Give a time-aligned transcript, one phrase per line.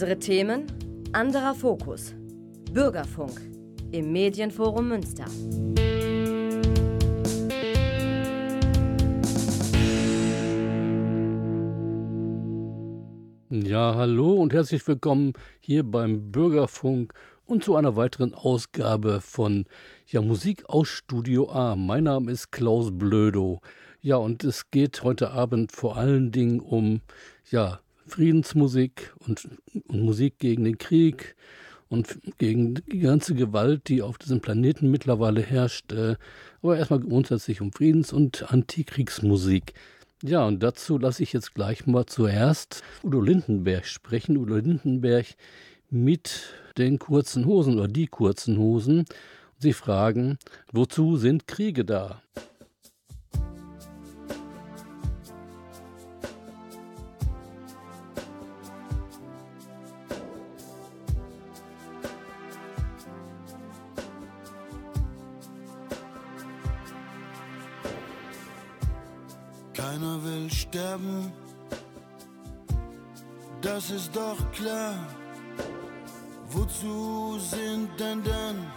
[0.00, 0.64] Andere Themen,
[1.12, 2.14] anderer Fokus.
[2.72, 3.38] Bürgerfunk
[3.92, 5.26] im Medienforum Münster.
[13.50, 17.12] Ja, hallo und herzlich willkommen hier beim Bürgerfunk
[17.44, 19.66] und zu einer weiteren Ausgabe von
[20.06, 21.76] ja, Musik aus Studio A.
[21.76, 23.60] Mein Name ist Klaus Blödo.
[24.00, 27.02] Ja, und es geht heute Abend vor allen Dingen um
[27.50, 29.48] ja, Friedensmusik und,
[29.88, 31.36] und Musik gegen den Krieg
[31.88, 35.92] und gegen die ganze Gewalt, die auf diesem Planeten mittlerweile herrscht.
[35.92, 36.16] Äh,
[36.62, 39.74] aber erstmal grundsätzlich um Friedens- und Antikriegsmusik.
[40.22, 44.36] Ja, und dazu lasse ich jetzt gleich mal zuerst Udo Lindenberg sprechen.
[44.36, 45.26] Udo Lindenberg
[45.88, 49.04] mit den kurzen Hosen oder die kurzen Hosen.
[49.58, 50.38] Sie fragen,
[50.72, 52.22] wozu sind Kriege da?
[69.90, 71.32] Keiner will sterben,
[73.60, 74.94] das ist doch klar.
[76.50, 78.70] Wozu sind denn dann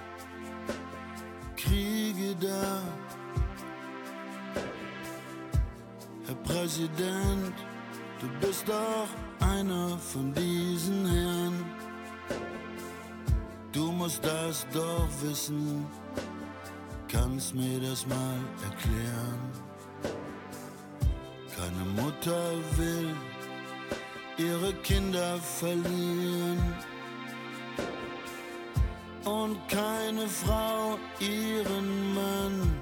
[1.56, 2.82] Kriege da?
[6.26, 7.58] Herr Präsident,
[8.20, 9.10] du bist doch
[9.48, 11.66] einer von diesen Herren.
[13.72, 15.86] Du musst das doch wissen,
[17.08, 19.73] kannst mir das mal erklären.
[21.56, 22.42] Keine Mutter
[22.78, 23.16] will
[24.38, 26.76] ihre Kinder verlieren
[29.26, 32.82] und keine Frau ihren Mann.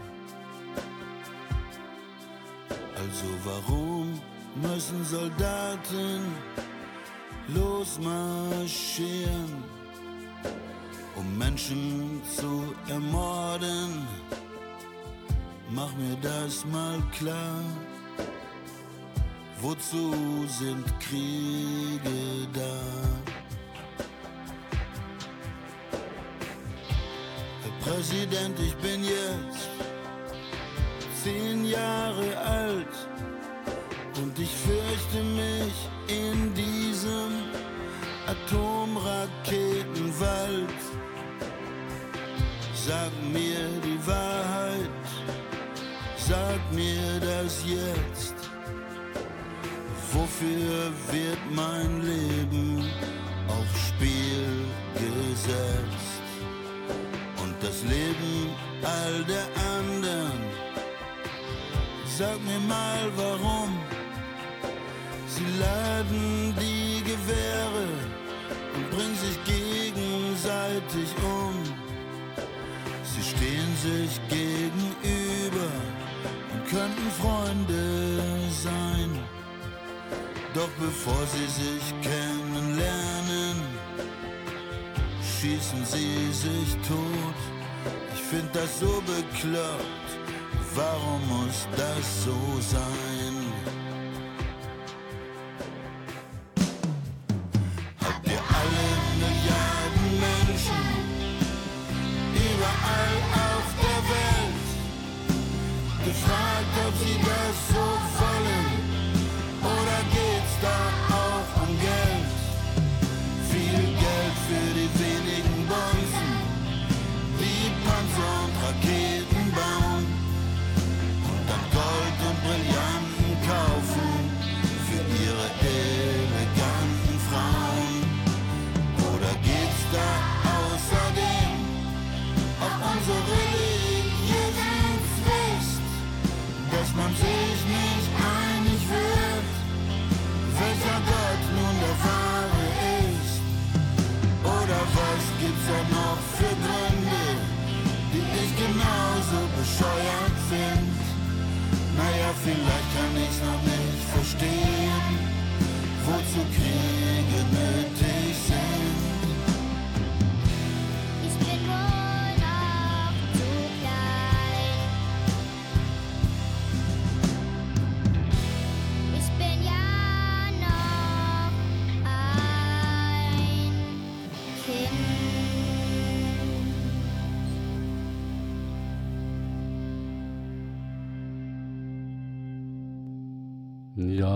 [2.96, 4.22] Also warum
[4.56, 6.34] müssen Soldaten
[7.50, 9.64] losmarschieren,
[11.16, 14.08] um Menschen zu ermorden?
[15.70, 17.62] Mach mir das mal klar.
[19.62, 20.14] Wozu
[20.48, 22.82] sind Kriege da?
[27.62, 29.70] Herr Präsident, ich bin jetzt
[31.24, 33.08] zehn Jahre alt
[34.20, 37.44] und ich fürchte mich in diesem
[38.26, 40.74] Atomraketenwald.
[42.74, 44.90] Sag mir die Wahrheit,
[46.18, 48.41] sag mir das jetzt.
[50.14, 52.84] Wofür wird mein Leben
[53.48, 56.26] aufs Spiel gesetzt?
[57.42, 58.50] Und das Leben
[58.84, 60.40] all der anderen.
[62.18, 63.70] Sag mir mal warum.
[65.28, 67.88] Sie laden die Gewehre
[68.76, 71.56] und bringen sich gegenseitig um.
[73.04, 75.72] Sie stehen sich gegenüber
[76.54, 78.20] und könnten Freunde
[78.62, 79.21] sein.
[80.54, 83.56] Doch bevor sie sich kennenlernen,
[85.40, 87.40] schießen sie sich tot.
[88.14, 90.12] Ich find das so bekloppt,
[90.76, 93.91] warum muss das so sein?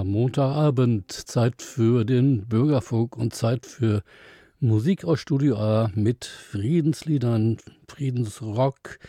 [0.05, 4.03] Montagabend, Zeit für den Bürgerfunk und Zeit für
[4.59, 7.57] Musik aus Studio A mit Friedensliedern,
[7.87, 8.99] Friedensrock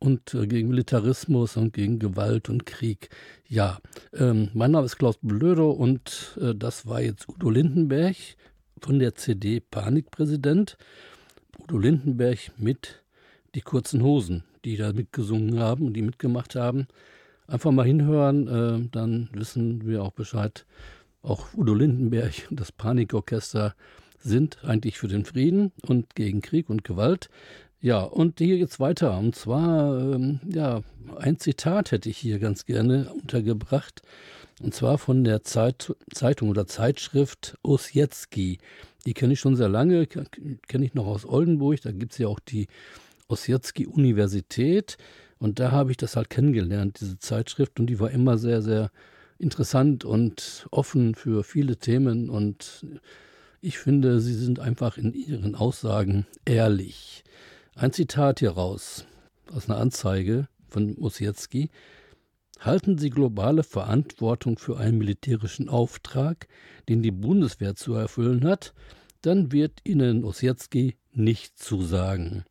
[0.00, 3.10] und äh, gegen Militarismus und gegen Gewalt und Krieg.
[3.48, 3.78] Ja,
[4.12, 8.16] ähm, mein Name ist Klaus Blöder und äh, das war jetzt Udo Lindenberg
[8.82, 10.76] von der CD Panikpräsident.
[11.62, 13.04] Udo Lindenberg mit
[13.54, 16.88] Die kurzen Hosen, die da mitgesungen haben und die mitgemacht haben.
[17.50, 20.64] Einfach mal hinhören, äh, dann wissen wir auch Bescheid.
[21.20, 23.74] Auch Udo Lindenberg und das Panikorchester
[24.20, 27.28] sind eigentlich für den Frieden und gegen Krieg und Gewalt.
[27.80, 29.18] Ja, und hier geht's weiter.
[29.18, 30.82] Und zwar, ähm, ja,
[31.18, 34.02] ein Zitat hätte ich hier ganz gerne untergebracht.
[34.62, 38.58] Und zwar von der Zeit, Zeitung oder Zeitschrift Osjetski.
[39.06, 41.80] Die kenne ich schon sehr lange, kenne ich noch aus Oldenburg.
[41.80, 42.68] Da gibt es ja auch die
[43.26, 44.98] Osjetski Universität.
[45.40, 47.80] Und da habe ich das halt kennengelernt, diese Zeitschrift.
[47.80, 48.90] Und die war immer sehr, sehr
[49.38, 52.28] interessant und offen für viele Themen.
[52.28, 52.86] Und
[53.62, 57.24] ich finde, sie sind einfach in ihren Aussagen ehrlich.
[57.74, 59.06] Ein Zitat hier raus
[59.50, 61.70] aus einer Anzeige von Mosietzky.
[62.60, 66.46] Halten Sie globale Verantwortung für einen militärischen Auftrag,
[66.90, 68.74] den die Bundeswehr zu erfüllen hat,
[69.22, 72.44] dann wird Ihnen Osietzky nicht zusagen.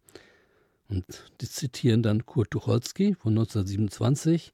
[0.89, 1.05] Und
[1.39, 4.53] die zitieren dann Kurt Tucholsky von 1927.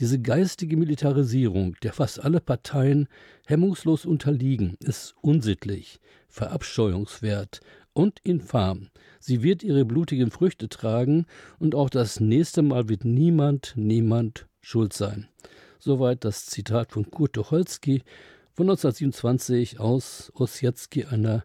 [0.00, 3.08] Diese geistige Militarisierung, der fast alle Parteien
[3.46, 7.60] hemmungslos unterliegen, ist unsittlich, verabscheuungswert
[7.92, 8.90] und infam.
[9.20, 11.26] Sie wird ihre blutigen Früchte tragen
[11.58, 15.28] und auch das nächste Mal wird niemand, niemand schuld sein.
[15.78, 18.02] Soweit das Zitat von Kurt Tucholsky
[18.52, 21.44] von 1927 aus Osjetski, einer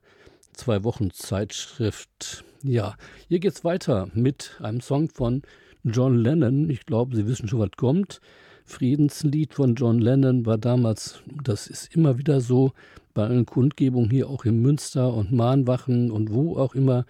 [0.53, 2.43] zwei Wochen Zeitschrift.
[2.63, 2.95] Ja,
[3.29, 5.43] hier geht's weiter mit einem Song von
[5.85, 6.69] John Lennon.
[6.69, 8.19] Ich glaube, Sie wissen schon, was kommt.
[8.65, 12.73] Friedenslied von John Lennon war damals, das ist immer wieder so,
[13.13, 17.05] bei allen Kundgebungen hier auch in Münster und Mahnwachen und wo auch immer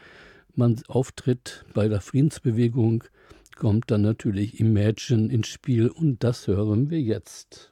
[0.55, 3.03] man auftritt bei der Friedensbewegung,
[3.57, 7.71] kommt dann natürlich Imagine ins Spiel und das hören wir jetzt.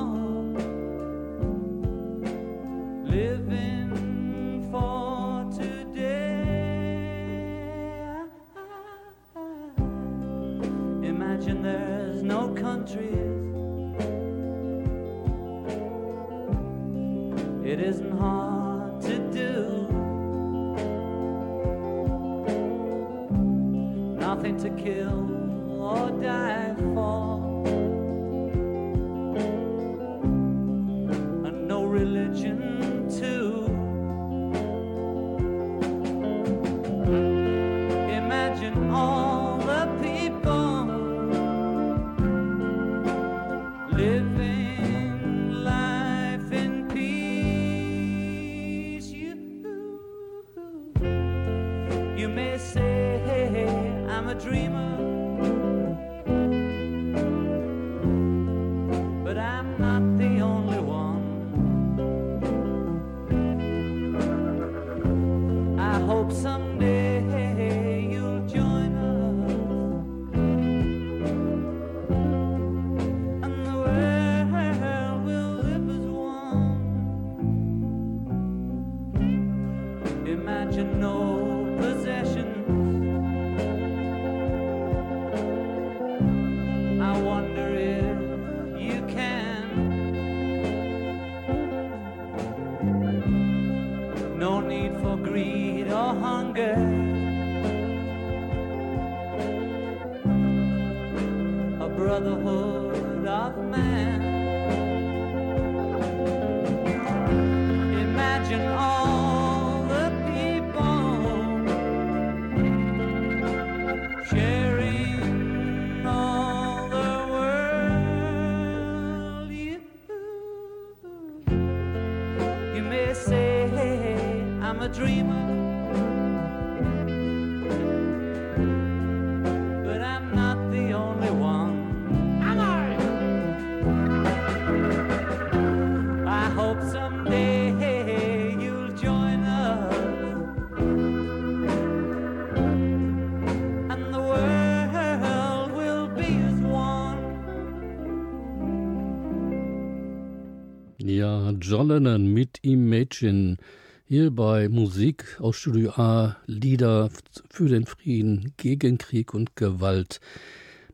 [151.71, 153.55] Ja, John Lennon mit Imagine.
[154.03, 157.09] Hier bei Musik aus Studio A, Lieder
[157.49, 160.19] für den Frieden, gegen Krieg und Gewalt.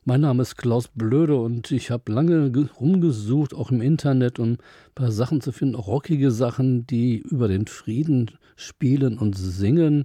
[0.05, 4.51] Mein Name ist Klaus Blöde und ich habe lange ge- rumgesucht, auch im Internet, um
[4.51, 4.57] ein
[4.93, 10.03] paar Sachen zu finden, rockige Sachen, die über den Frieden spielen und singen.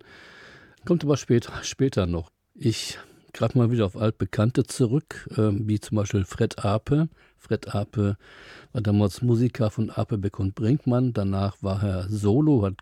[0.87, 2.31] Kommt aber später, später noch.
[2.55, 2.99] Ich
[3.33, 7.09] greife mal wieder auf altbekannte zurück, ähm, wie zum Beispiel Fred Ape.
[7.39, 8.17] Fred Ape
[8.73, 11.13] war damals Musiker von Apebeck und Brinkmann.
[11.13, 12.77] Danach war er Solo, hat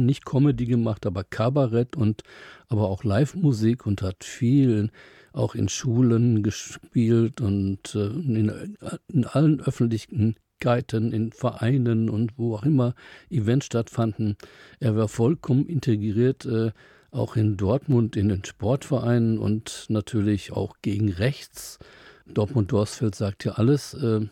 [0.00, 2.22] nicht Comedy gemacht, aber Kabarett und
[2.68, 4.90] aber auch Live-Musik und hat viel
[5.32, 8.76] auch in Schulen gespielt und äh, in,
[9.08, 12.94] in allen Öffentlichkeiten, in Vereinen und wo auch immer
[13.30, 14.36] Events stattfanden.
[14.80, 16.72] Er war vollkommen integriert, äh,
[17.10, 21.78] auch in Dortmund in den Sportvereinen und natürlich auch gegen rechts.
[22.26, 23.94] Dortmund Dorsfeld sagt ja alles.
[23.94, 24.26] Äh,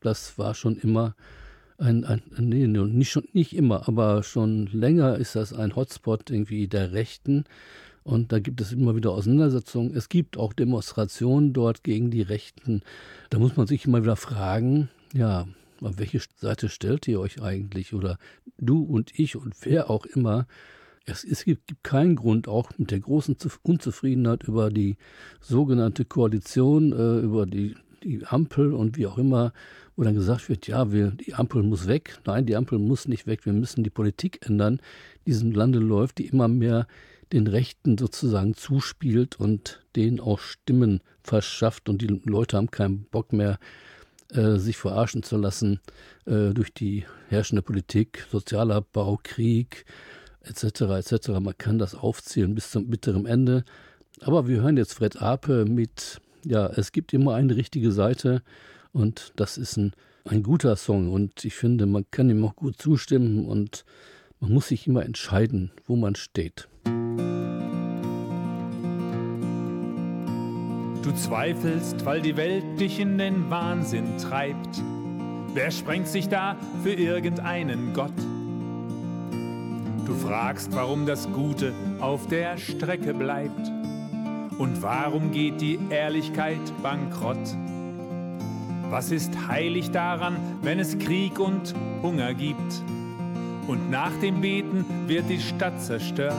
[0.00, 1.14] das war schon immer
[1.78, 6.68] ein, ein nee, nicht, schon, nicht immer, aber schon länger ist das ein Hotspot irgendwie
[6.68, 7.44] der Rechten.
[8.02, 9.94] Und da gibt es immer wieder Auseinandersetzungen.
[9.94, 12.82] Es gibt auch Demonstrationen dort gegen die Rechten.
[13.28, 15.46] Da muss man sich immer wieder fragen, ja,
[15.80, 17.94] auf welche Seite stellt ihr euch eigentlich?
[17.94, 18.18] Oder
[18.58, 20.46] du und ich und wer auch immer.
[21.06, 24.96] Es, es gibt, keinen Grund, auch mit der großen Zu- Unzufriedenheit über die
[25.40, 29.52] sogenannte Koalition, äh, über die, die Ampel und wie auch immer,
[29.96, 32.18] wo dann gesagt wird, ja, wir, die Ampel muss weg.
[32.26, 33.44] Nein, die Ampel muss nicht weg.
[33.44, 34.80] Wir müssen die Politik ändern,
[35.26, 36.86] die diesem Lande läuft, die immer mehr
[37.32, 41.88] den Rechten sozusagen zuspielt und denen auch Stimmen verschafft.
[41.88, 43.58] Und die Leute haben keinen Bock mehr,
[44.32, 45.80] äh, sich verarschen zu lassen
[46.26, 49.84] äh, durch die herrschende Politik, Sozialabbau, Krieg
[50.42, 50.82] etc.
[50.82, 51.28] etc.
[51.40, 53.64] Man kann das aufzählen bis zum bitteren Ende.
[54.20, 58.42] Aber wir hören jetzt Fred Ape mit, ja, es gibt immer eine richtige Seite
[58.92, 59.92] und das ist ein,
[60.24, 63.84] ein guter Song und ich finde, man kann ihm auch gut zustimmen und
[64.40, 66.68] man muss sich immer entscheiden, wo man steht.
[71.02, 74.82] Du zweifelst, weil die Welt dich in den Wahnsinn treibt.
[75.54, 78.12] Wer sprengt sich da für irgendeinen Gott?
[80.10, 83.70] Du fragst, warum das Gute auf der Strecke bleibt.
[84.58, 87.38] Und warum geht die Ehrlichkeit bankrott?
[88.90, 92.82] Was ist heilig daran, wenn es Krieg und Hunger gibt?
[93.68, 96.34] Und nach dem Beten wird die Stadt zerstört.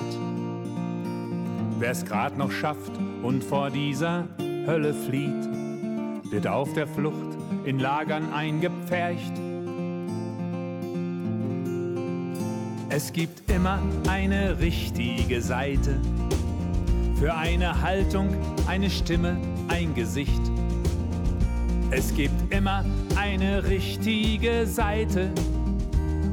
[1.80, 2.92] Wer es grad noch schafft
[3.24, 4.26] und vor dieser
[4.68, 5.50] Hölle flieht,
[6.30, 9.51] wird auf der Flucht in Lagern eingepfercht.
[12.94, 13.80] Es gibt immer
[14.10, 15.98] eine richtige Seite,
[17.16, 18.36] für eine Haltung,
[18.68, 19.38] eine Stimme,
[19.70, 20.42] ein Gesicht.
[21.90, 22.84] Es gibt immer
[23.16, 25.30] eine richtige Seite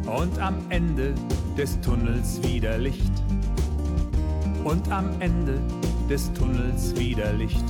[0.07, 1.15] und am Ende
[1.57, 3.13] des Tunnels wieder Licht.
[4.65, 5.61] Und am Ende
[6.11, 7.65] des Tunnels wieder Licht.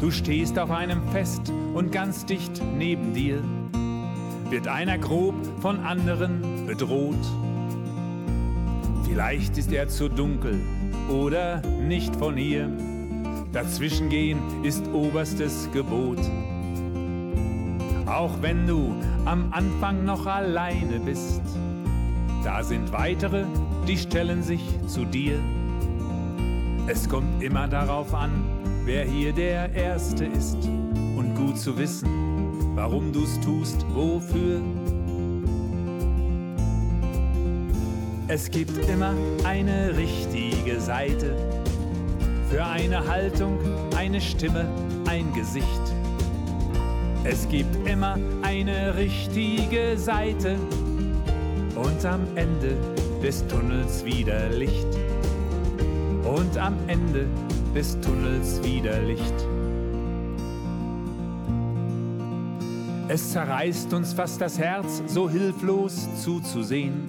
[0.00, 3.42] Du stehst auf einem Fest und ganz dicht neben dir
[4.50, 7.14] wird einer grob von anderen bedroht.
[9.04, 10.60] Vielleicht ist er zu dunkel
[11.08, 12.70] oder nicht von hier.
[13.52, 16.18] Dazwischengehen ist oberstes Gebot.
[18.06, 21.42] Auch wenn du am Anfang noch alleine bist,
[22.44, 23.44] da sind weitere,
[23.88, 25.40] die stellen sich zu dir.
[26.86, 28.30] Es kommt immer darauf an,
[28.84, 30.56] wer hier der Erste ist
[31.16, 32.25] und gut zu wissen,
[32.76, 34.60] warum du's tust, wofür.
[38.28, 39.14] Es gibt immer
[39.44, 41.34] eine richtige Seite,
[42.50, 43.58] für eine Haltung,
[43.96, 44.68] eine Stimme,
[45.06, 45.66] ein Gesicht.
[47.24, 50.56] Es gibt immer eine richtige Seite
[51.74, 52.76] und am Ende
[53.22, 54.86] des Tunnels wieder Licht.
[56.24, 57.26] Und am Ende
[57.74, 59.45] des Tunnels wieder Licht.
[63.16, 67.08] Es zerreißt uns fast das Herz, so hilflos zuzusehen,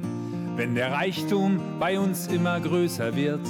[0.56, 3.46] wenn der Reichtum bei uns immer größer wird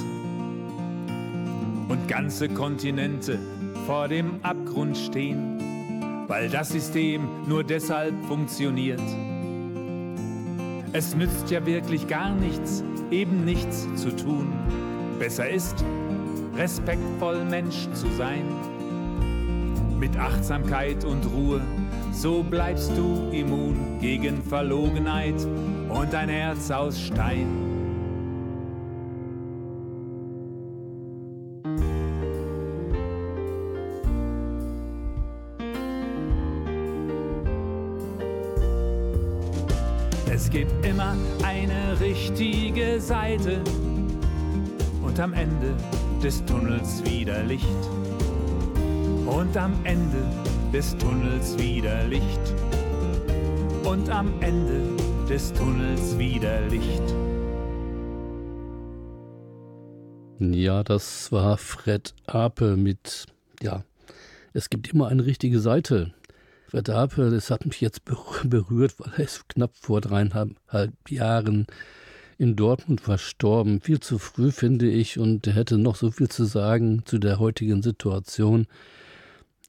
[1.88, 3.38] und ganze Kontinente
[3.86, 9.04] vor dem Abgrund stehen, weil das System nur deshalb funktioniert.
[10.92, 14.52] Es nützt ja wirklich gar nichts, eben nichts zu tun.
[15.20, 15.76] Besser ist,
[16.56, 18.42] respektvoll Mensch zu sein.
[20.00, 21.60] Mit Achtsamkeit und Ruhe,
[22.20, 25.36] so bleibst du immun gegen Verlogenheit
[25.88, 27.46] und ein Herz aus Stein.
[40.28, 43.62] Es gibt immer eine richtige Seite
[45.04, 45.76] und am Ende
[46.20, 47.64] des Tunnels wieder Licht.
[49.26, 52.54] Und am Ende des Tunnels wieder Licht.
[53.84, 54.82] Und am Ende
[55.28, 57.02] des Tunnels wieder Licht.
[60.38, 63.26] Ja, das war Fred Ape mit,
[63.62, 63.82] ja,
[64.52, 66.12] es gibt immer eine richtige Seite.
[66.66, 70.54] Fred Ape, das hat mich jetzt berührt, weil er ist knapp vor dreieinhalb
[71.08, 71.66] Jahren
[72.36, 73.80] in Dortmund verstorben.
[73.80, 77.38] Viel zu früh, finde ich, und er hätte noch so viel zu sagen zu der
[77.38, 78.66] heutigen Situation.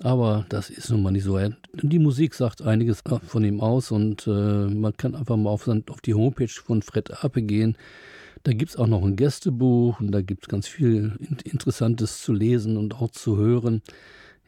[0.02, 1.38] Aber das ist nun mal nicht so.
[1.74, 6.02] Die Musik sagt einiges von ihm aus und äh, man kann einfach mal auf, auf
[6.02, 7.78] die Homepage von Fred Ape gehen.
[8.44, 12.32] Da gibt es auch noch ein Gästebuch und da gibt es ganz viel Interessantes zu
[12.32, 13.82] lesen und auch zu hören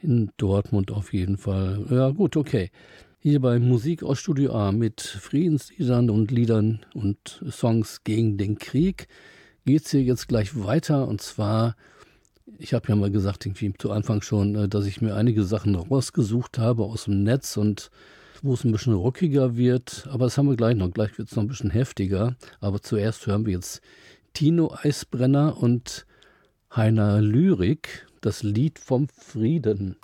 [0.01, 1.85] in Dortmund auf jeden Fall.
[1.89, 2.71] Ja, gut, okay.
[3.19, 9.07] Hier bei Musik aus Studio A mit Friedensliedern und Liedern und Songs gegen den Krieg
[9.65, 11.07] geht es hier jetzt gleich weiter.
[11.07, 11.75] Und zwar,
[12.57, 15.75] ich habe ja mal gesagt, irgendwie zu Anfang schon, äh, dass ich mir einige Sachen
[15.75, 17.89] rausgesucht habe aus dem Netz und
[18.41, 20.07] wo es ein bisschen rockiger wird.
[20.11, 20.91] Aber das haben wir gleich noch.
[20.91, 22.35] Gleich wird es noch ein bisschen heftiger.
[22.59, 23.81] Aber zuerst hören wir jetzt
[24.33, 26.05] Tino Eisbrenner und
[26.75, 29.95] Heiner Lyrik das Lied vom Frieden.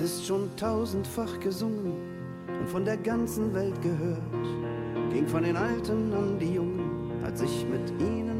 [0.00, 1.92] Es ist schon tausendfach gesungen
[2.46, 4.22] und von der ganzen Welt gehört,
[5.12, 8.38] ging von den Alten an die Jungen, hat sich mit ihnen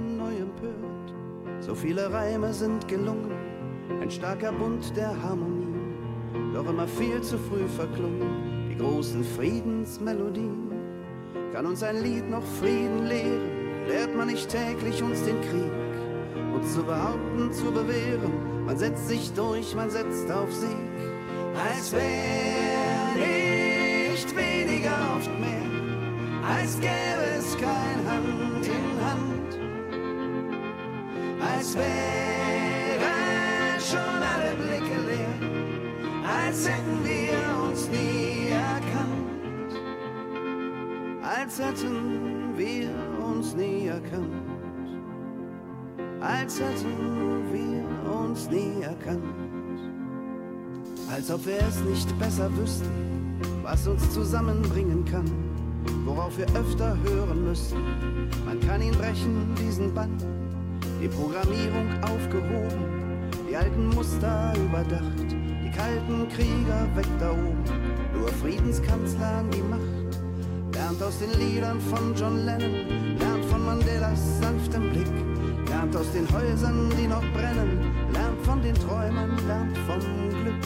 [1.60, 3.32] so viele Reime sind gelungen,
[4.00, 5.66] ein starker Bund der Harmonie,
[6.54, 10.72] doch immer viel zu früh verklungen, die großen Friedensmelodien.
[11.52, 16.72] Kann uns ein Lied noch Frieden lehren, lehrt man nicht täglich uns den Krieg, uns
[16.72, 20.68] zu behaupten, zu bewähren, man setzt sich durch, man setzt auf Sieg,
[21.58, 25.70] als wär nicht weniger oft mehr,
[26.46, 29.58] als gäbe es kein Hand in Hand.
[31.40, 33.08] Als wären
[33.80, 35.38] schon alle Blicke leer,
[36.24, 39.72] als hätten wir uns nie erkannt,
[41.22, 42.90] als hätten wir
[43.24, 44.46] uns nie erkannt,
[46.20, 49.47] als hätten wir uns nie erkannt,
[51.18, 55.24] als ob wir es nicht besser wüssten, was uns zusammenbringen kann,
[56.04, 57.76] worauf wir öfter hören müssen.
[58.46, 60.24] Man kann ihn brechen, diesen Band
[61.02, 67.64] die Programmierung aufgehoben, die alten Muster überdacht, die kalten Krieger weg da oben,
[68.14, 70.18] nur Friedenskanzler an die Macht.
[70.72, 76.28] Lernt aus den Liedern von John Lennon, lernt von Mandelas sanftem Blick, lernt aus den
[76.32, 80.57] Häusern, die noch brennen, lernt von den Träumen, lernt vom Glück.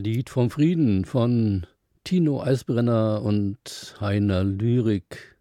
[0.00, 1.66] Lied vom Frieden von
[2.04, 5.36] Tino Eisbrenner und Heiner Lyrik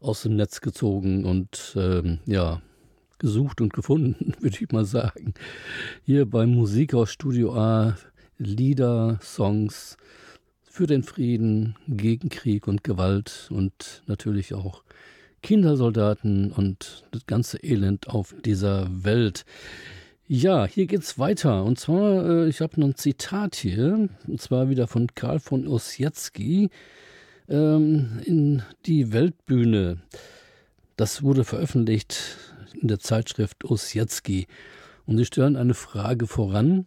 [0.00, 2.60] aus dem Netz gezogen und ähm, ja,
[3.20, 5.32] gesucht und gefunden, würde ich mal sagen.
[6.02, 7.96] Hier beim Musikhaus Studio A
[8.36, 9.96] Lieder, Songs
[10.64, 14.82] für den Frieden, gegen Krieg und Gewalt und natürlich auch
[15.42, 19.44] Kindersoldaten und das ganze Elend auf dieser Welt.
[20.30, 21.64] Ja, hier geht's weiter.
[21.64, 25.66] Und zwar, äh, ich habe noch ein Zitat hier, und zwar wieder von Karl von
[25.66, 26.68] Ossietzky
[27.48, 30.02] ähm, in die Weltbühne.
[30.96, 32.36] Das wurde veröffentlicht
[32.78, 34.48] in der Zeitschrift Ossietzky.
[35.06, 36.86] Und sie stellen eine Frage voran.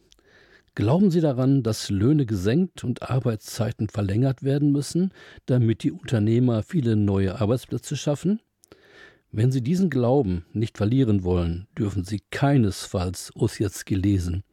[0.76, 5.12] Glauben Sie daran, dass Löhne gesenkt und Arbeitszeiten verlängert werden müssen,
[5.48, 8.40] damit die Unternehmer viele neue Arbeitsplätze schaffen?
[9.34, 14.44] Wenn Sie diesen Glauben nicht verlieren wollen, dürfen Sie keinesfalls Ossietzky lesen.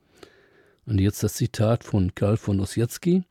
[0.86, 3.24] Und jetzt das Zitat von Karl von Ossietzky.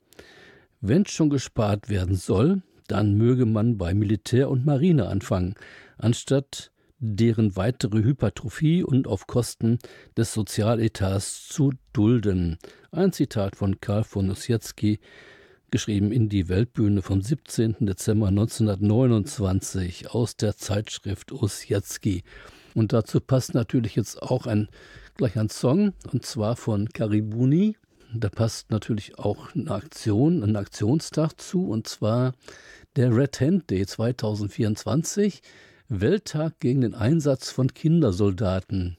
[0.81, 5.55] Wenn schon gespart werden soll, dann möge man bei Militär und Marine anfangen,
[5.97, 9.79] anstatt deren weitere Hypertrophie und auf Kosten
[10.17, 12.57] des Sozialetats zu dulden.
[12.91, 14.99] Ein Zitat von Karl von Ossietzky,
[15.71, 17.75] geschrieben in die Weltbühne vom 17.
[17.79, 22.23] Dezember 1929 aus der Zeitschrift Ossietzky.
[22.73, 24.69] Und dazu passt natürlich jetzt auch ein,
[25.15, 27.75] gleich ein Song, und zwar von Karibuni.
[28.13, 32.33] Da passt natürlich auch eine Aktion, ein Aktionstag zu, und zwar
[32.95, 35.41] der Red Hand Day 2024,
[35.89, 38.97] Welttag gegen den Einsatz von Kindersoldaten.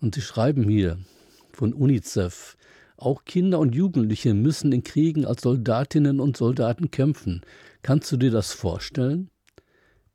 [0.00, 0.98] Und sie schreiben hier
[1.52, 2.56] von UNICEF,
[3.04, 7.42] auch Kinder und Jugendliche müssen in Kriegen als Soldatinnen und Soldaten kämpfen.
[7.82, 9.30] Kannst du dir das vorstellen?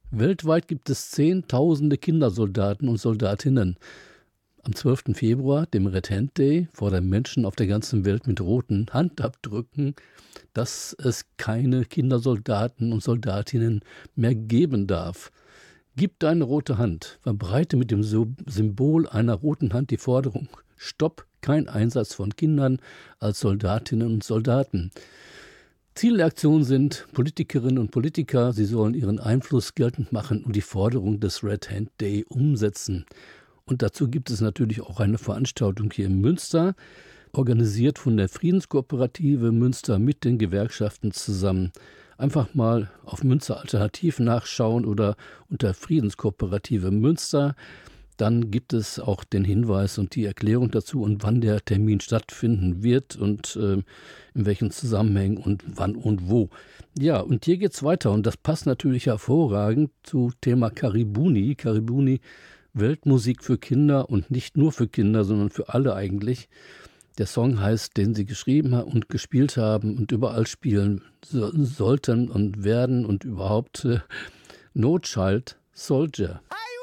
[0.10, 3.78] Weltweit gibt es Zehntausende Kindersoldaten und Soldatinnen.
[4.64, 5.16] Am 12.
[5.16, 9.96] Februar, dem Red Hand Day, fordern Menschen auf der ganzen Welt mit roten Handabdrücken,
[10.54, 13.82] dass es keine Kindersoldaten und Soldatinnen
[14.16, 15.32] mehr geben darf.
[15.96, 21.68] Gib deine rote Hand, verbreite mit dem Symbol einer roten Hand die Forderung Stopp kein
[21.68, 22.80] Einsatz von Kindern
[23.20, 24.92] als Soldatinnen und Soldaten.
[25.96, 30.62] Ziel der Aktion sind Politikerinnen und Politiker, sie sollen ihren Einfluss geltend machen und die
[30.62, 33.06] Forderung des Red Hand Day umsetzen.
[33.66, 36.76] Und dazu gibt es natürlich auch eine Veranstaltung hier in Münster,
[37.34, 41.72] organisiert von der Friedenskooperative Münster mit den Gewerkschaften zusammen.
[42.18, 45.16] Einfach mal auf Münster Alternativ nachschauen oder
[45.50, 47.56] unter Friedenskooperative Münster
[48.18, 52.84] dann gibt es auch den Hinweis und die Erklärung dazu und wann der Termin stattfinden
[52.84, 53.84] wird und äh,
[54.34, 56.50] in welchen Zusammenhängen und wann und wo.
[56.98, 61.56] Ja, und hier geht es weiter und das passt natürlich hervorragend zu Thema Karibuni.
[61.56, 62.22] Karibuni,
[62.74, 66.50] Weltmusik für Kinder und nicht nur für Kinder, sondern für alle eigentlich.
[67.18, 72.64] Der Song heißt, den sie geschrieben und gespielt haben und überall spielen so, sollten und
[72.64, 74.00] werden und überhaupt äh,
[74.74, 76.42] No Child Soldier.
[76.50, 76.77] go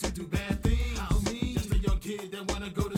[0.00, 0.98] to do bad things.
[0.98, 1.54] How mean?
[1.54, 2.95] Just a young kid that wanna go to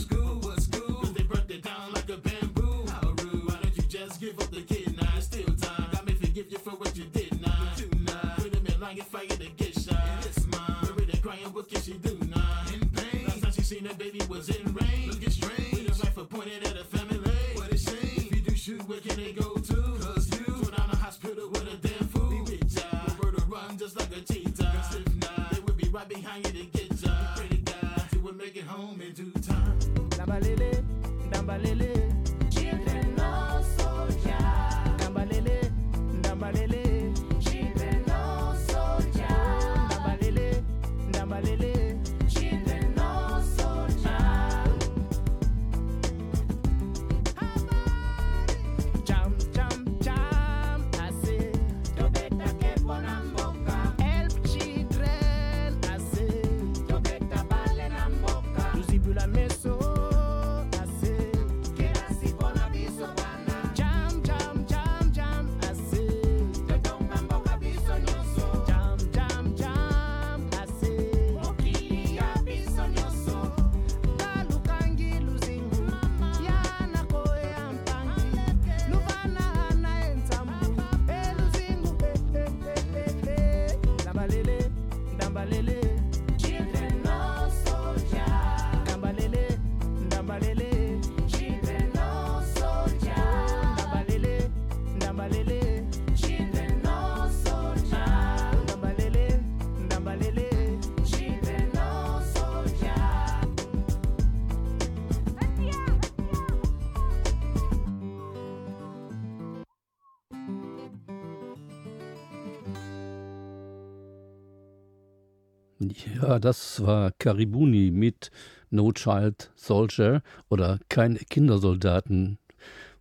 [115.90, 118.31] Ja, das war Karibuni mit
[118.70, 122.38] No Child Soldier oder Keine Kindersoldaten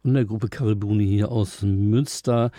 [0.01, 2.51] von der Gruppe Karibuni hier aus Münster.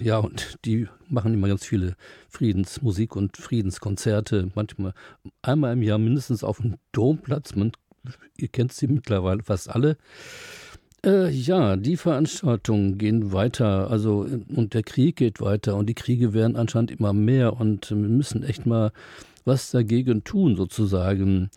[0.00, 1.96] Ja, und die machen immer ganz viele
[2.30, 4.50] Friedensmusik und Friedenskonzerte.
[4.54, 4.94] Manchmal
[5.42, 7.54] einmal im Jahr mindestens auf dem Domplatz.
[7.54, 7.72] Man,
[8.38, 9.98] ihr kennt sie mittlerweile fast alle.
[11.04, 16.32] Äh, ja, die Veranstaltungen gehen weiter, also und der Krieg geht weiter und die Kriege
[16.32, 18.90] werden anscheinend immer mehr und wir müssen echt mal
[19.44, 21.50] was dagegen tun sozusagen.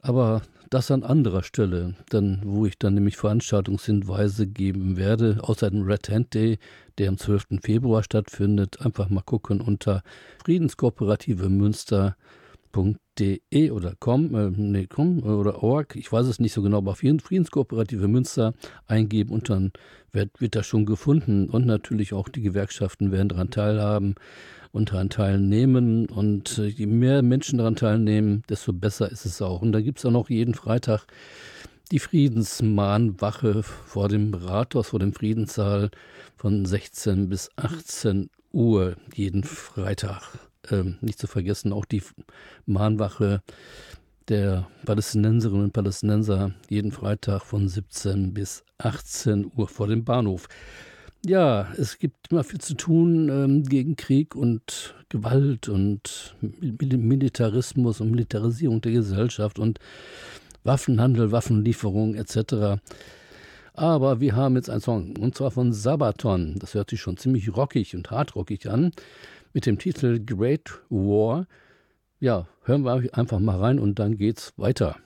[0.00, 5.82] Aber das an anderer Stelle, dann, wo ich dann nämlich Veranstaltungshinweise geben werde, außer dem
[5.82, 6.58] Red Hand Day,
[6.98, 7.60] der am 12.
[7.62, 8.80] Februar stattfindet.
[8.80, 10.02] Einfach mal gucken unter
[10.44, 11.48] Friedenskooperative
[12.74, 16.94] Münster.de oder com, äh, nee, com oder org, ich weiß es nicht so genau, aber
[16.94, 18.54] Friedenskooperative Münster
[18.86, 19.72] eingeben und dann
[20.12, 21.48] wird, wird das schon gefunden.
[21.48, 24.14] Und natürlich auch die Gewerkschaften werden daran teilhaben
[24.72, 26.06] und daran teilnehmen.
[26.06, 29.62] Und äh, je mehr Menschen daran teilnehmen, desto besser ist es auch.
[29.62, 31.06] Und da gibt es auch noch jeden Freitag
[31.90, 35.90] die Friedensmahnwache vor dem Rathaus, vor dem Friedenssaal
[36.36, 40.47] von 16 bis 18 Uhr jeden Freitag.
[40.70, 42.02] Ähm, nicht zu vergessen auch die
[42.66, 43.42] Mahnwache
[44.28, 50.48] der Palästinenserinnen und Palästinenser jeden Freitag von 17 bis 18 Uhr vor dem Bahnhof.
[51.26, 58.00] Ja, es gibt immer viel zu tun ähm, gegen Krieg und Gewalt und Mil Militarismus
[58.00, 59.80] und Militarisierung der Gesellschaft und
[60.62, 62.80] Waffenhandel, Waffenlieferung etc.
[63.74, 66.56] Aber wir haben jetzt einen Song, und zwar von Sabaton.
[66.58, 68.92] Das hört sich schon ziemlich rockig und hardrockig an,
[69.52, 71.46] mit dem Titel Great War.
[72.20, 74.96] Ja, hören wir einfach mal rein und dann geht's weiter.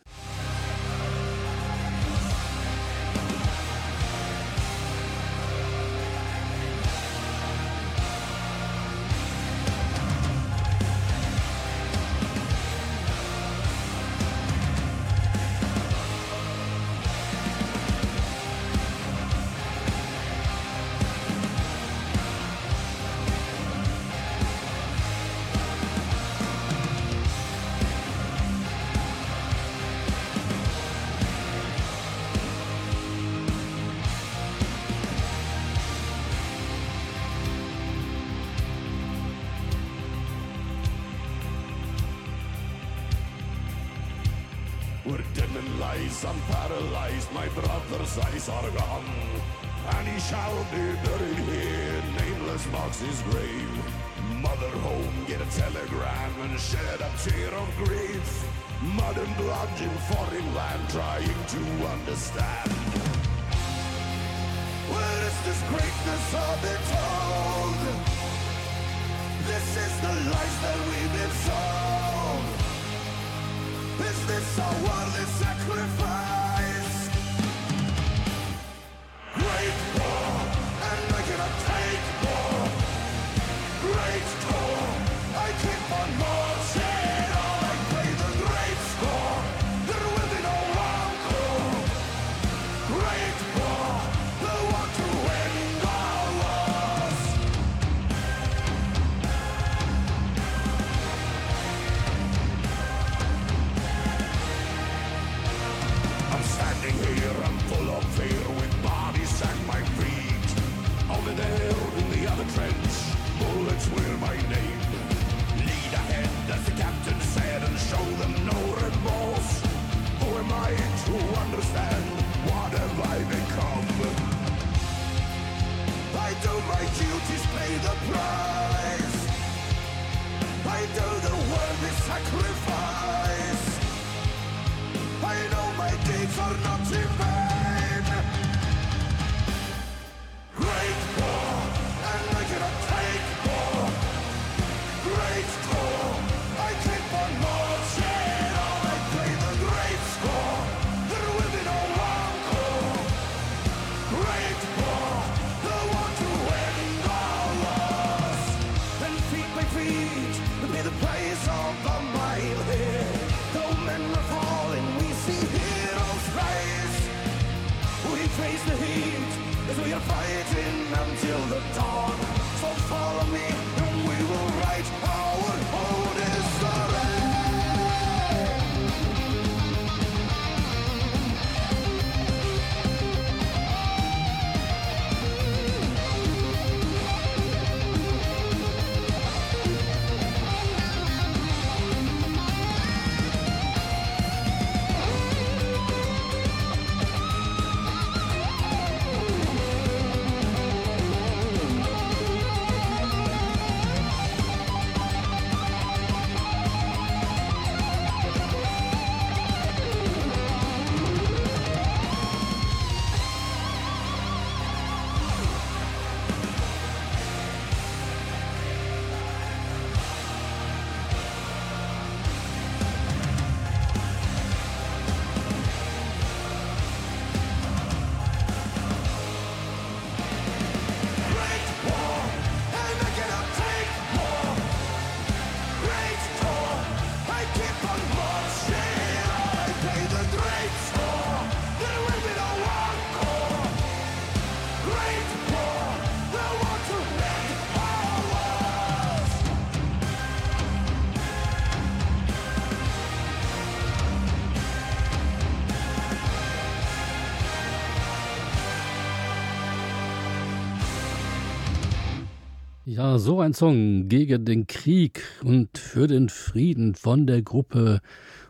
[263.03, 268.01] Ja, so ein Song gegen den Krieg und für den Frieden von der Gruppe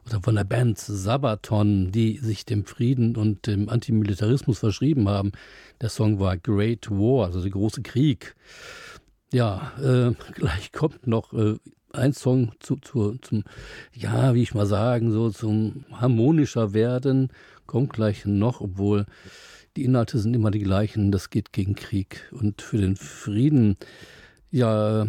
[0.05, 5.33] oder von der Band Sabaton, die sich dem Frieden und dem Antimilitarismus verschrieben haben.
[5.81, 8.37] Der Song war Great War, also der große Krieg.
[9.33, 11.55] Ja, äh, gleich kommt noch äh,
[11.95, 13.45] ein Song zu, zu, zum,
[13.95, 17.31] ja, wie ich mal sagen, so zum harmonischer werden.
[17.65, 19.07] Kommt gleich noch, obwohl
[19.79, 21.11] die Inhalte sind immer die gleichen.
[21.11, 23.79] Das geht gegen Krieg und für den Frieden.
[24.55, 25.07] Ja,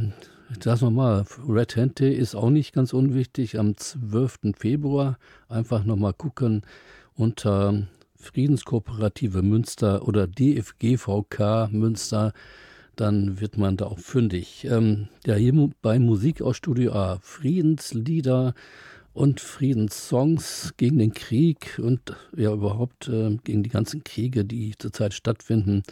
[0.61, 3.59] das nochmal, Red Hand Day ist auch nicht ganz unwichtig.
[3.59, 4.55] Am 12.
[4.57, 5.19] Februar
[5.49, 6.61] einfach nochmal gucken
[7.15, 7.85] unter
[8.15, 12.31] Friedenskooperative Münster oder DFGVK Münster,
[12.95, 14.63] dann wird man da auch fündig.
[14.63, 18.53] Ähm, ja, hier bei Musik aus Studio A, Friedenslieder
[19.13, 25.13] und Friedenssongs gegen den Krieg und ja überhaupt äh, gegen die ganzen Kriege, die zurzeit
[25.13, 25.83] stattfinden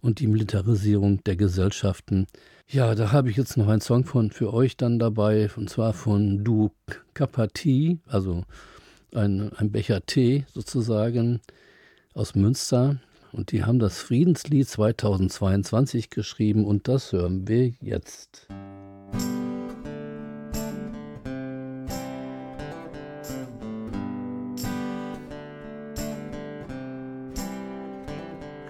[0.00, 2.26] und die Militarisierung der Gesellschaften.
[2.72, 5.92] Ja, da habe ich jetzt noch einen Song von für euch dann dabei, und zwar
[5.92, 6.70] von Du
[7.14, 8.44] Kapati, also
[9.12, 11.40] ein, ein Becher Tee sozusagen
[12.14, 13.00] aus Münster.
[13.32, 18.46] Und die haben das Friedenslied 2022 geschrieben und das hören wir jetzt.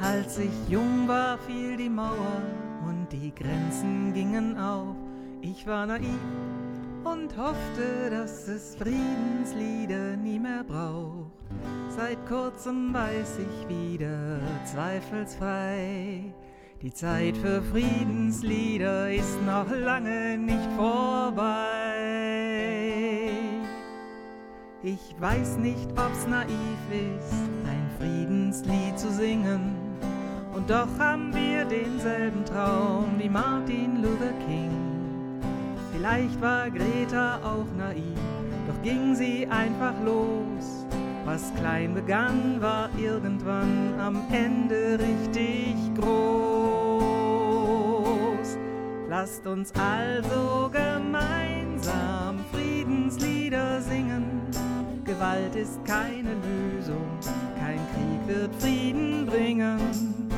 [0.01, 2.70] Als ich jung war, fiel die Mauer
[3.13, 4.95] die Grenzen gingen auf.
[5.43, 6.07] Ich war naiv
[7.05, 11.31] und hoffte, dass es Friedenslieder nie mehr braucht.
[11.89, 16.33] Seit kurzem weiß ich wieder zweifelsfrei,
[16.83, 21.71] die Zeit für Friedenslieder ist noch lange nicht vorbei.
[24.83, 26.49] Ich weiß nicht, ob's naiv
[26.91, 27.35] ist,
[27.67, 29.80] ein Friedenslied zu singen.
[30.61, 35.41] Und doch haben wir denselben Traum wie Martin Luther King.
[35.91, 38.19] Vielleicht war Greta auch naiv,
[38.67, 40.85] doch ging sie einfach los.
[41.25, 46.99] Was klein begann, war irgendwann am Ende richtig groß.
[49.09, 54.43] Lasst uns also gemeinsam Friedenslieder singen.
[55.05, 57.19] Gewalt ist keine Lösung,
[57.59, 60.30] kein Krieg wird Frieden bringen.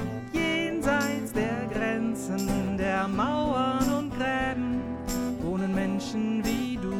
[2.22, 4.80] Jenseits der Mauern und Gräben
[5.40, 6.94] wohnen Menschen wie du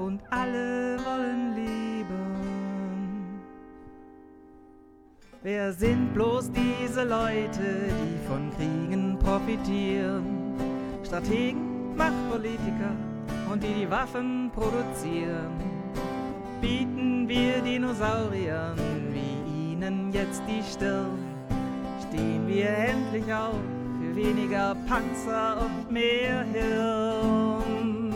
[0.00, 3.40] und alle wollen leben.
[5.42, 10.56] Wer sind bloß diese Leute, die von Kriegen profitieren?
[11.04, 12.96] Strategen, Machtpolitiker
[13.50, 15.52] und die die Waffen produzieren.
[16.60, 18.76] Bieten wir Dinosauriern
[19.12, 21.18] wie ihnen jetzt die Stirn?
[22.08, 23.79] Stehen wir endlich auf
[24.14, 28.14] weniger Panzer und mehr Hirn?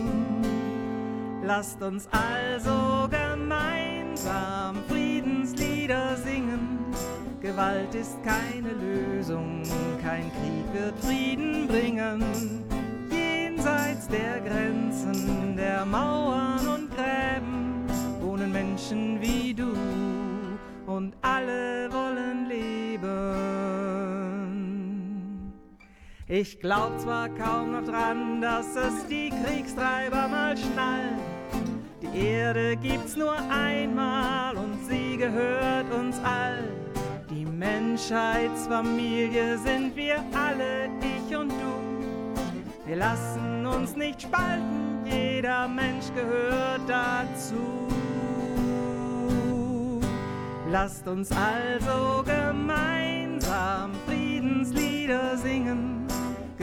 [1.42, 6.78] Lasst uns also gemeinsam Friedenslieder singen.
[7.40, 9.62] Gewalt ist keine Lösung,
[10.02, 12.24] kein Krieg wird Frieden bringen.
[13.10, 17.84] Jenseits der Grenzen, der Mauern und Gräben
[18.22, 19.74] wohnen Menschen wie du
[20.86, 21.88] und alle
[26.26, 31.18] Ich glaub zwar kaum noch dran, dass es die Kriegstreiber mal schnallen.
[32.00, 36.64] Die Erde gibt's nur einmal und sie gehört uns all.
[37.28, 42.34] Die Menschheitsfamilie sind wir alle, ich und du.
[42.86, 47.86] Wir lassen uns nicht spalten, jeder Mensch gehört dazu.
[50.70, 55.93] Lasst uns also gemeinsam Friedenslieder singen.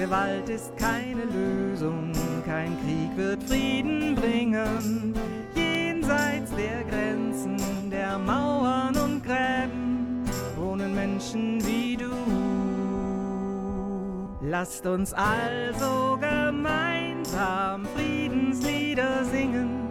[0.02, 2.12] Gewalt ist keine Lösung,
[2.44, 5.14] kein Krieg wird Frieden bringen.
[5.54, 7.56] Jenseits der Grenzen,
[7.92, 10.24] der Mauern und Gräben
[10.58, 12.10] wohnen Menschen wie du.
[14.42, 19.88] Lasst uns also gemeinsam Friedenslieder singen.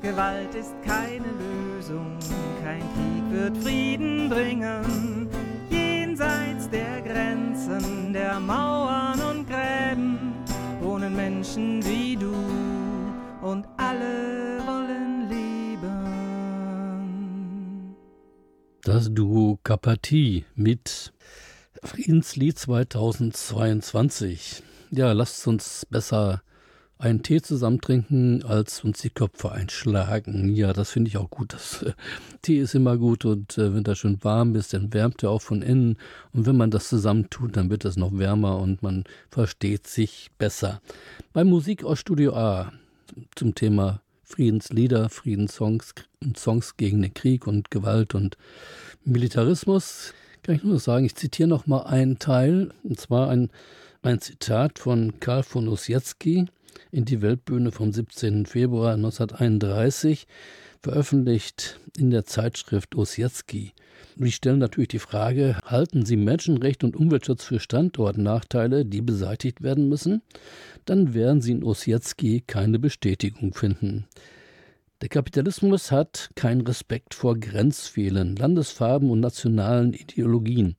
[0.00, 2.16] Gewalt ist keine Lösung,
[2.64, 5.28] kein Krieg wird Frieden bringen.
[5.68, 9.21] Jenseits der Grenzen, der Mauern
[11.56, 12.32] Menschen wie du
[13.42, 15.94] und alle wollen leben.
[18.82, 21.12] Das Duo Kapathie mit
[21.82, 24.62] Friedenslied 2022.
[24.92, 26.42] Ja, lasst uns besser
[26.98, 30.54] einen Tee zusammen trinken, als uns die Köpfe einschlagen.
[30.54, 31.52] Ja, das finde ich auch gut.
[31.52, 31.92] Das, äh,
[32.42, 35.42] Tee ist immer gut und äh, wenn das schön warm ist, dann wärmt er auch
[35.42, 35.96] von innen.
[36.32, 40.30] Und wenn man das zusammen tut, dann wird es noch wärmer und man versteht sich
[40.38, 40.80] besser.
[41.32, 42.72] Bei Musik aus Studio A
[43.34, 45.94] zum Thema Friedenslieder, Friedenssongs,
[46.36, 48.38] Songs gegen den Krieg und Gewalt und
[49.04, 53.50] Militarismus kann ich nur sagen, ich zitiere noch mal einen Teil, und zwar ein,
[54.02, 56.46] ein Zitat von Karl von Ossietzky
[56.90, 58.46] in die Weltbühne vom 17.
[58.46, 60.26] Februar 1931,
[60.82, 63.72] veröffentlicht in der Zeitschrift Ossietzky.
[64.16, 69.88] Wir stellen natürlich die Frage, halten Sie Menschenrecht und Umweltschutz für Standortnachteile, die beseitigt werden
[69.88, 70.22] müssen?
[70.84, 74.06] Dann werden Sie in Ossietzky keine Bestätigung finden.
[75.00, 80.76] Der Kapitalismus hat keinen Respekt vor Grenzfehlen, Landesfarben und nationalen Ideologien.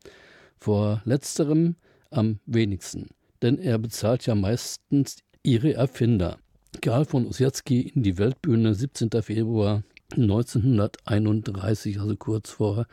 [0.57, 1.75] Vor letzterem
[2.09, 3.09] am wenigsten,
[3.41, 6.37] denn er bezahlt ja meistens ihre Erfinder.
[6.81, 9.09] Karl von Ossietzky in die Weltbühne, 17.
[9.21, 9.83] Februar
[10.15, 12.87] 1931, also kurz vor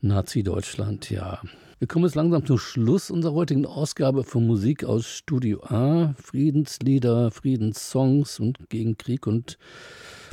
[0.00, 1.40] Nazi-Deutschland, ja.
[1.78, 6.14] Wir kommen jetzt langsam zum Schluss unserer heutigen Ausgabe von Musik aus Studio A.
[6.20, 9.56] Friedenslieder, Friedenssongs und gegen Krieg und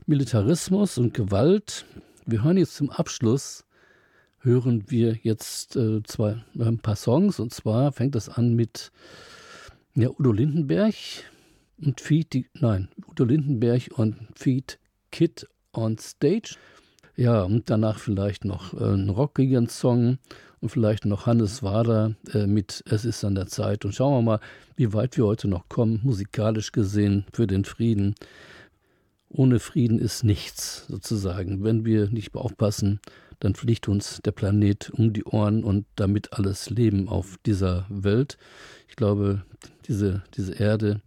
[0.08, 1.86] Militarismus und Gewalt.
[2.26, 3.66] Wir hören jetzt zum Abschluss,
[4.40, 7.40] hören wir jetzt äh, zwei, ein paar Songs.
[7.40, 8.92] Und zwar fängt das an mit
[9.94, 10.96] ja, Udo Lindenberg
[11.82, 14.80] und Feed, die, nein, Udo Lindenberg und Feed
[15.12, 16.56] Kid on Stage.
[17.16, 20.18] Ja, und danach vielleicht noch äh, einen rockigen Song
[20.60, 23.86] und vielleicht noch Hannes Wader äh, mit Es ist an der Zeit.
[23.86, 24.40] Und schauen wir mal,
[24.76, 28.16] wie weit wir heute noch kommen, musikalisch gesehen, für den Frieden
[29.30, 31.64] ohne Frieden ist nichts sozusagen.
[31.64, 33.00] Wenn wir nicht aufpassen,
[33.40, 38.38] dann fliegt uns der Planet um die Ohren und damit alles Leben auf dieser Welt.
[38.88, 39.44] Ich glaube,
[39.88, 41.02] diese, diese Erde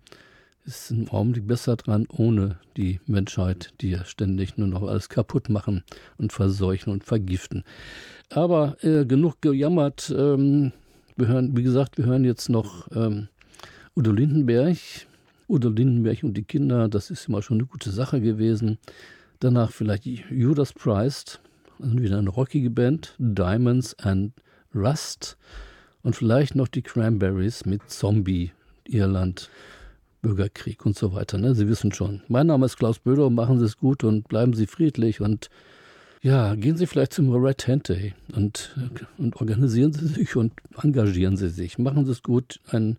[0.69, 5.49] ist im Augenblick besser dran ohne die Menschheit, die ja ständig nur noch alles kaputt
[5.49, 5.83] machen
[6.19, 7.65] und verseuchen und vergiften.
[8.31, 10.15] Aber äh, genug gejammert.
[10.17, 10.73] Ähm,
[11.17, 13.29] wir hören, wie gesagt, wir hören jetzt noch ähm,
[13.97, 14.77] Udo Lindenberg.
[15.49, 18.79] Udo Lindenberg und die Kinder, das ist immer schon eine gute Sache gewesen.
[19.41, 21.41] Danach vielleicht Judas Priest,
[21.81, 24.35] also wieder eine rockige Band, Diamonds and
[24.75, 25.39] Rust
[26.03, 28.53] und vielleicht noch die Cranberries mit Zombie,
[28.85, 29.49] Irland,
[30.23, 31.39] Bürgerkrieg und so weiter.
[31.39, 31.55] Ne?
[31.55, 32.23] Sie wissen schon.
[32.29, 35.49] Mein Name ist Klaus Böder, machen Sie es gut und bleiben Sie friedlich und
[36.21, 38.77] ja, gehen Sie vielleicht zum Red Hand Day und,
[39.19, 40.53] und organisieren Sie sich und
[40.83, 41.79] engagieren Sie sich.
[41.79, 42.61] Machen Sie es gut.
[42.69, 42.99] Einen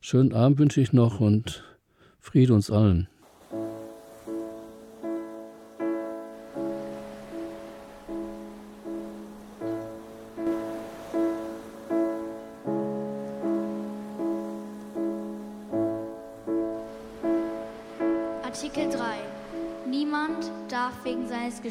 [0.00, 1.62] schönen Abend wünsche ich noch und
[2.20, 3.08] Friede uns allen.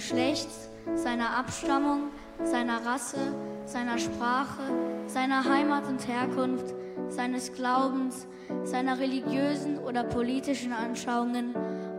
[0.09, 3.17] Geschlechts, seiner Abstammung, seiner Rasse,
[3.65, 4.63] seiner Sprache,
[5.05, 6.73] seiner Heimat und Herkunft,
[7.09, 8.25] seines Glaubens,
[8.63, 11.53] seiner religiösen oder politischen Anschauungen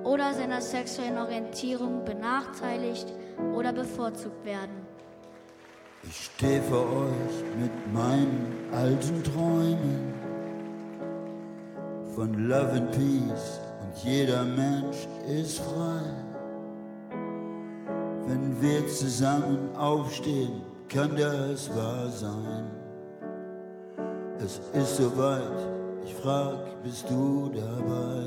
[0.04, 3.12] oder seiner sexuellen Orientierung benachteiligt
[3.54, 4.86] oder bevorzugt werden.
[6.04, 10.14] Ich stehe vor euch mit meinen alten Träumen
[12.14, 16.27] von Love and Peace und jeder Mensch ist frei.
[18.28, 22.70] Wenn wir zusammen aufstehen, kann das wahr sein.
[24.38, 25.66] Es ist soweit,
[26.04, 28.26] ich frag, bist du dabei?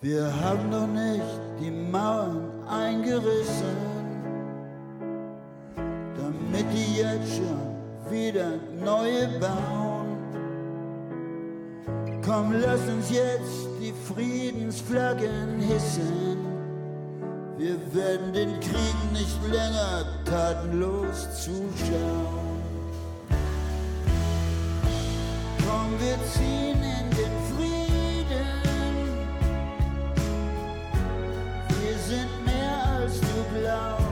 [0.00, 3.76] Wir haben noch nicht die Mauern eingerissen,
[5.76, 8.50] damit die jetzt schon wieder
[8.84, 10.18] neue bauen.
[12.24, 16.45] Komm, lass uns jetzt die Friedensflaggen hissen.
[17.58, 22.60] Wir werden den Krieg nicht länger tatenlos zuschauen.
[25.66, 28.46] Komm, wir ziehen in den Frieden.
[31.80, 34.04] Wir sind mehr als du glaubst.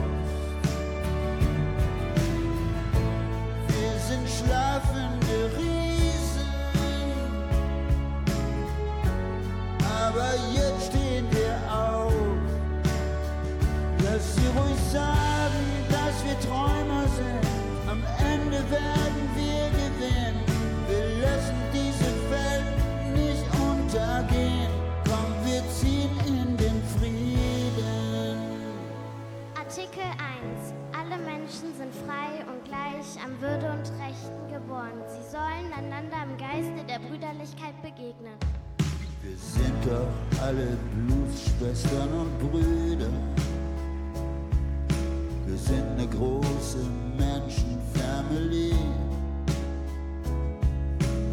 [3.67, 6.49] Wir sind schlafende Riesen.
[10.01, 10.64] Aber jetzt
[18.69, 20.37] werden wir gewinnen.
[20.87, 22.69] Wir lassen diese Welt
[23.13, 24.71] nicht untergehen.
[25.05, 28.37] Komm, wir ziehen in den Frieden.
[29.55, 30.73] Artikel 1.
[30.93, 34.97] Alle Menschen sind frei und gleich am Würde und Rechten geboren.
[35.07, 38.37] Sie sollen einander im Geiste der Brüderlichkeit begegnen.
[39.21, 43.09] Wir sind doch alle Blutsschwestern und Brüder.
[45.47, 46.79] Wir sind eine große
[48.29, 48.73] Menschenfamily.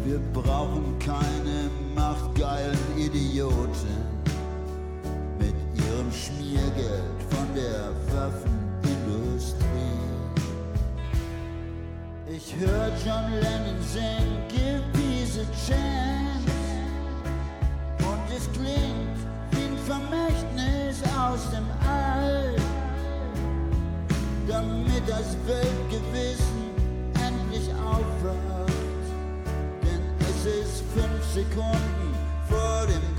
[0.05, 3.97] Wir brauchen keine machtgeilen Idioten
[5.39, 9.63] mit ihrem Schmiergeld von der Waffenindustrie.
[12.27, 16.51] Ich höre John Lennon singen, give peace a chance.
[17.99, 19.17] Und es klingt
[19.51, 22.55] wie ein Vermächtnis aus dem All.
[24.47, 25.82] Damit das aufwacht.
[28.23, 32.15] Denn es ist fünf Sekunden
[32.49, 33.12] vor dem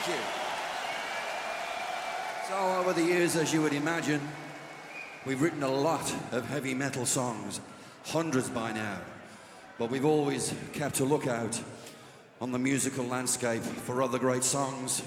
[0.00, 0.24] Thank you.
[2.48, 4.20] So, over the years, as you would imagine,
[5.26, 7.60] we've written a lot of heavy metal songs,
[8.04, 9.00] hundreds by now.
[9.76, 11.60] But we've always kept a lookout
[12.40, 15.02] on the musical landscape for other great songs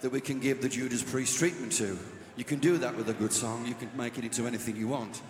[0.00, 1.96] that we can give the Judas Priest treatment to.
[2.36, 4.88] You can do that with a good song, you can make it into anything you
[4.88, 5.22] want.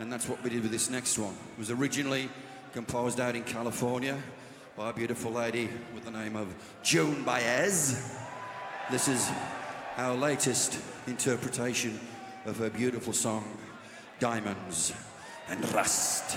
[0.00, 1.34] And that's what we did with this next one.
[1.52, 2.28] It was originally
[2.72, 4.18] composed out in California
[4.76, 6.48] by a beautiful lady with the name of
[6.82, 8.19] Joan Baez.
[8.90, 9.30] This is
[9.98, 12.00] our latest interpretation
[12.44, 13.44] of her beautiful song,
[14.18, 14.92] Diamonds
[15.48, 16.36] and Rust.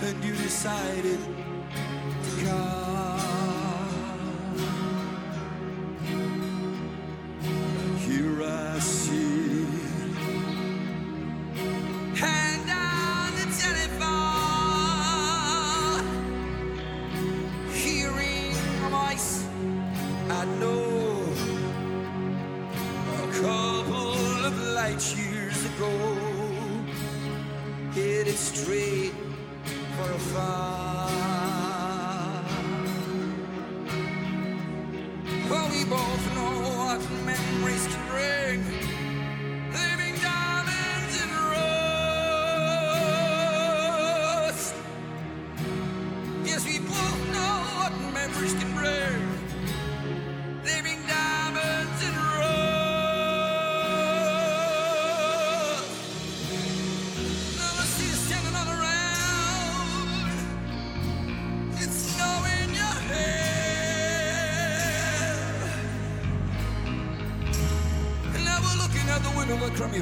[0.00, 2.87] And you decided to come.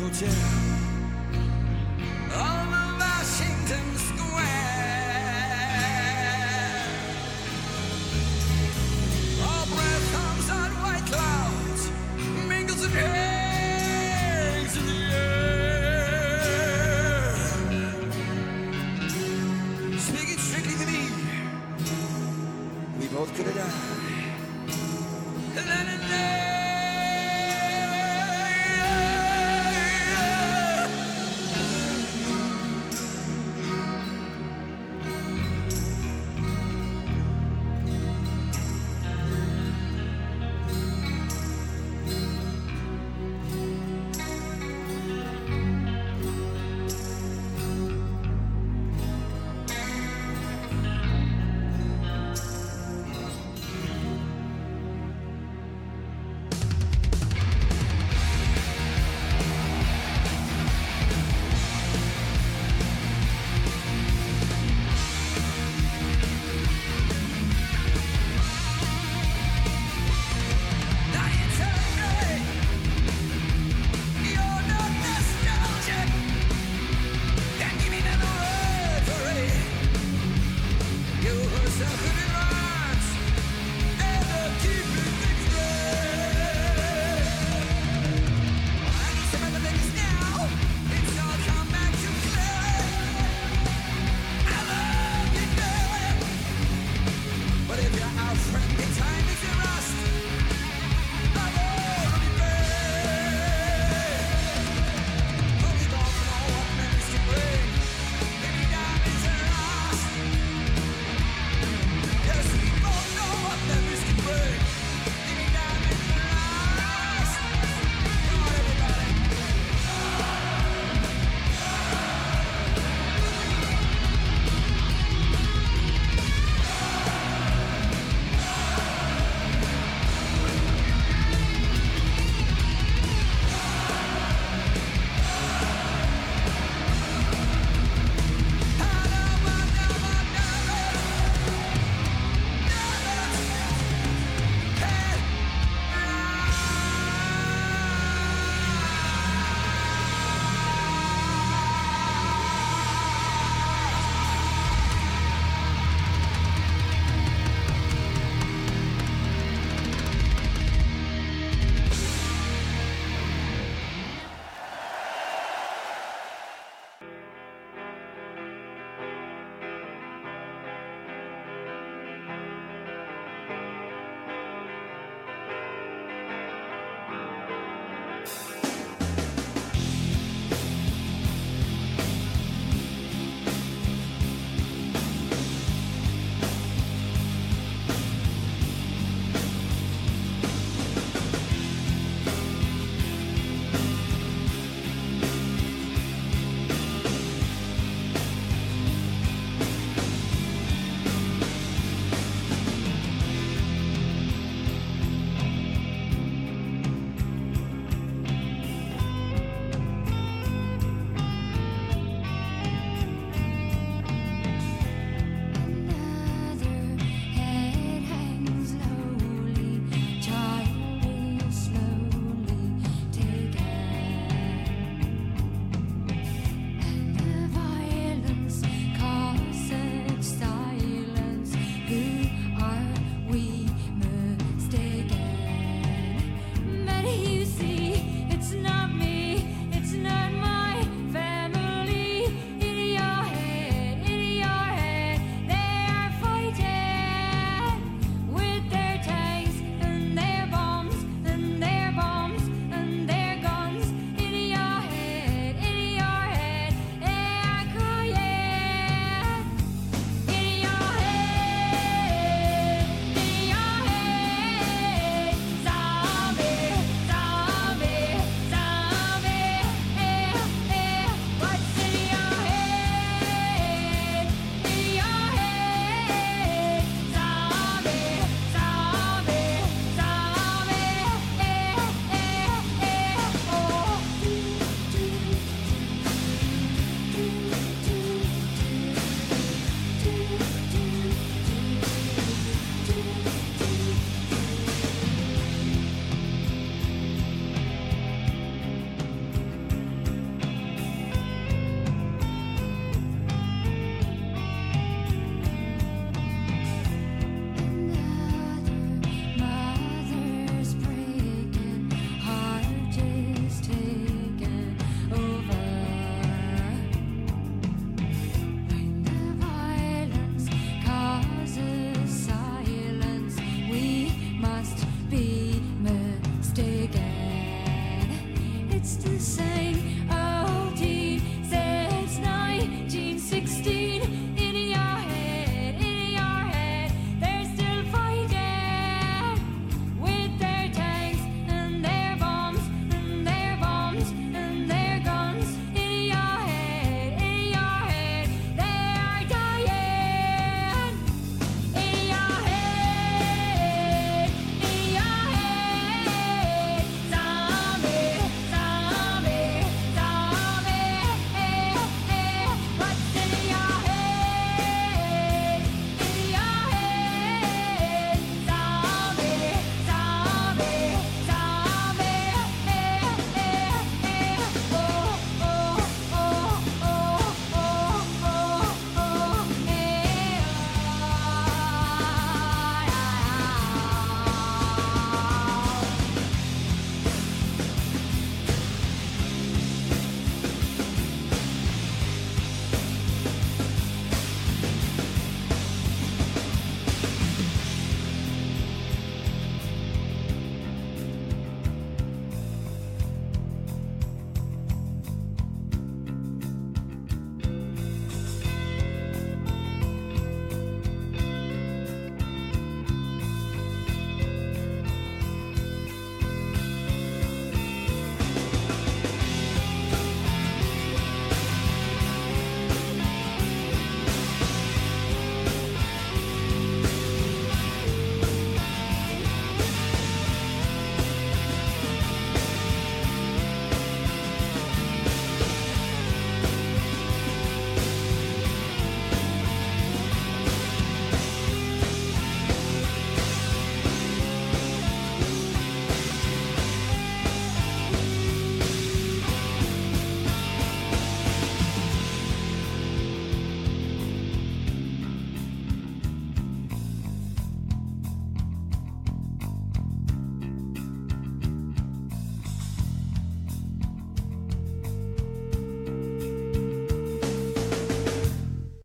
[0.07, 0.46] And now